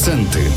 Акценти. 0.00 0.50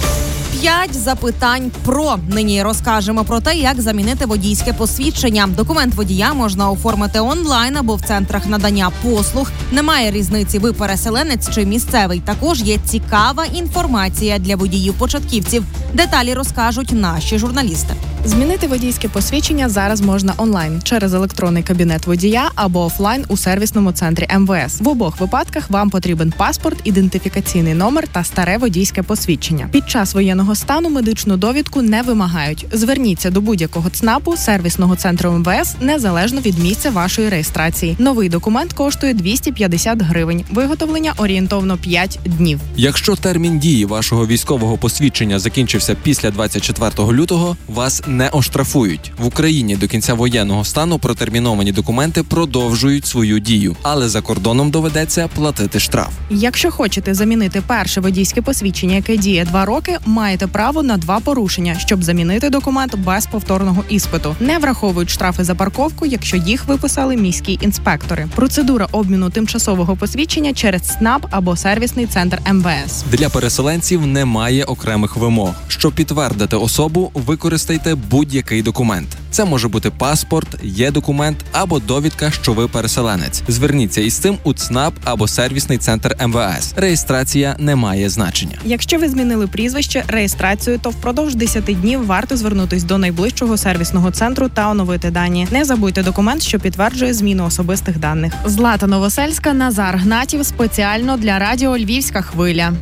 П'ять 0.51 0.93
запитань 0.95 1.71
про 1.85 2.17
нині 2.29 2.63
розкажемо 2.63 3.23
про 3.23 3.39
те, 3.39 3.55
як 3.55 3.81
замінити 3.81 4.25
водійське 4.25 4.73
посвідчення. 4.73 5.47
Документ 5.47 5.95
водія 5.95 6.33
можна 6.33 6.69
оформити 6.69 7.19
онлайн 7.19 7.77
або 7.77 7.95
в 7.95 8.01
центрах 8.01 8.47
надання 8.47 8.91
послуг. 9.01 9.51
Немає 9.71 10.11
різниці, 10.11 10.59
ви 10.59 10.73
переселенець 10.73 11.49
чи 11.49 11.65
місцевий. 11.65 12.19
Також 12.19 12.61
є 12.61 12.77
цікава 12.85 13.45
інформація 13.45 14.39
для 14.39 14.55
водіїв-початківців. 14.55 15.63
Деталі 15.93 16.33
розкажуть 16.33 16.91
наші 16.91 17.37
журналісти. 17.37 17.93
Змінити 18.25 18.67
водійське 18.67 19.07
посвідчення 19.07 19.69
зараз 19.69 20.01
можна 20.01 20.33
онлайн 20.37 20.81
через 20.81 21.13
електронний 21.13 21.63
кабінет 21.63 22.07
водія 22.07 22.51
або 22.55 22.85
офлайн 22.85 23.25
у 23.27 23.37
сервісному 23.37 23.91
центрі 23.91 24.27
МВС. 24.37 24.83
В 24.83 24.87
обох 24.87 25.19
випадках 25.19 25.69
вам 25.69 25.89
потрібен 25.89 26.33
паспорт, 26.37 26.77
ідентифікаційний 26.83 27.73
номер 27.73 28.07
та 28.07 28.23
старе 28.23 28.57
водійське 28.57 29.03
посвідчення. 29.03 29.69
Під 29.71 29.89
час 29.89 30.13
воєнного 30.13 30.55
стану 30.55 30.89
медичну 30.89 31.37
довідку 31.37 31.81
не 31.81 32.01
вимагають. 32.01 32.65
Зверніться 32.71 33.29
до 33.29 33.41
будь-якого 33.41 33.89
ЦНАПу 33.89 34.37
сервісного 34.37 34.95
центру 34.95 35.31
МВС 35.31 35.75
незалежно 35.81 36.41
від 36.41 36.59
місця 36.59 36.89
вашої 36.89 37.29
реєстрації. 37.29 37.95
Новий 37.99 38.29
документ 38.29 38.73
коштує 38.73 39.13
250 39.13 40.01
гривень. 40.01 40.43
Виготовлення 40.51 41.13
орієнтовно 41.17 41.77
5 41.77 42.19
днів. 42.25 42.59
Якщо 42.75 43.15
термін 43.15 43.59
дії 43.59 43.85
вашого 43.85 44.27
військового 44.27 44.77
посвідчення 44.77 45.39
закінчився 45.39 45.95
після 46.03 46.31
24 46.31 47.11
лютого, 47.11 47.57
вас 47.67 48.03
не 48.13 48.29
оштрафують 48.29 49.11
в 49.17 49.25
Україні 49.25 49.75
до 49.75 49.87
кінця 49.87 50.13
воєнного 50.13 50.63
стану. 50.63 50.99
Протерміновані 50.99 51.71
документи 51.71 52.23
продовжують 52.23 53.05
свою 53.05 53.39
дію, 53.39 53.75
але 53.81 54.09
за 54.09 54.21
кордоном 54.21 54.71
доведеться 54.71 55.27
платити 55.35 55.79
штраф. 55.79 56.09
Якщо 56.29 56.71
хочете 56.71 57.13
замінити 57.13 57.61
перше 57.67 58.01
водійське 58.01 58.41
посвідчення, 58.41 58.95
яке 58.95 59.17
діє 59.17 59.45
два 59.45 59.65
роки, 59.65 59.97
маєте 60.05 60.47
право 60.47 60.83
на 60.83 60.97
два 60.97 61.19
порушення, 61.19 61.79
щоб 61.79 62.03
замінити 62.03 62.49
документ 62.49 62.95
без 62.95 63.25
повторного 63.25 63.83
іспиту. 63.89 64.35
Не 64.39 64.57
враховують 64.57 65.09
штрафи 65.09 65.43
за 65.43 65.55
парковку, 65.55 66.05
якщо 66.05 66.37
їх 66.37 66.65
виписали 66.65 67.17
міські 67.17 67.59
інспектори. 67.61 68.27
Процедура 68.35 68.87
обміну 68.91 69.29
тимчасового 69.29 69.95
посвідчення 69.95 70.53
через 70.53 70.87
СНАП 70.87 71.25
або 71.31 71.55
сервісний 71.55 72.05
центр 72.05 72.39
МВС. 72.51 73.05
Для 73.11 73.29
переселенців 73.29 74.07
немає 74.07 74.63
окремих 74.63 75.17
вимог. 75.17 75.53
Щоб 75.67 75.93
підтвердити 75.93 76.55
особу, 76.55 77.11
використайте 77.13 77.95
будь-який 78.09 78.61
документ. 78.61 79.07
Це 79.31 79.45
може 79.45 79.67
бути 79.67 79.89
паспорт, 79.89 80.47
є 80.63 80.91
документ 80.91 81.37
або 81.51 81.79
довідка, 81.79 82.31
що 82.31 82.53
ви 82.53 82.67
переселенець. 82.67 83.43
Зверніться 83.47 84.01
із 84.01 84.13
цим 84.13 84.37
у 84.43 84.53
ЦНАП 84.53 84.93
або 85.03 85.27
сервісний 85.27 85.77
центр 85.77 86.15
МВС. 86.27 86.73
Реєстрація 86.75 87.55
не 87.59 87.75
має 87.75 88.09
значення. 88.09 88.57
Якщо 88.65 88.97
ви 88.97 89.09
змінили 89.09 89.47
прізвище, 89.47 90.03
реєстрацію, 90.07 90.79
то 90.79 90.89
впродовж 90.89 91.35
10 91.35 91.63
днів 91.63 92.05
варто 92.05 92.37
звернутись 92.37 92.83
до 92.83 92.97
найближчого 92.97 93.57
сервісного 93.57 94.11
центру 94.11 94.49
та 94.49 94.69
оновити 94.69 95.11
дані. 95.11 95.47
Не 95.51 95.65
забудьте 95.65 96.03
документ, 96.03 96.41
що 96.41 96.59
підтверджує 96.59 97.13
зміну 97.13 97.45
особистих 97.45 97.99
даних. 97.99 98.33
Злата 98.45 98.87
Новосельська, 98.87 99.53
Назар 99.53 99.97
Гнатів 99.97 100.45
спеціально 100.45 101.17
для 101.17 101.39
радіо 101.39 101.77
Львівська 101.77 102.21
хвиля. 102.21 102.73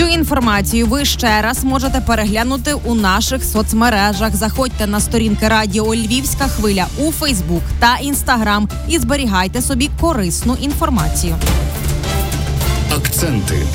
Цю 0.00 0.06
інформацію 0.06 0.86
ви 0.86 1.04
ще 1.04 1.42
раз 1.42 1.64
можете 1.64 2.00
переглянути 2.00 2.74
у 2.84 2.94
наших 2.94 3.44
соцмережах. 3.44 4.36
Заходьте 4.36 4.86
на 4.86 5.00
сторінки 5.00 5.48
Радіо 5.48 5.94
Львівська 5.94 6.44
хвиля 6.44 6.86
у 6.98 7.12
Фейсбук 7.12 7.62
та 7.80 7.96
Інстаграм 7.96 8.68
і 8.88 8.98
зберігайте 8.98 9.62
собі 9.62 9.90
корисну 10.00 10.56
інформацію. 10.60 11.34
Акценти. 12.96 13.66